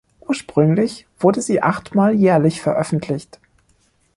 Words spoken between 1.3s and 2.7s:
sie achtmal jährlich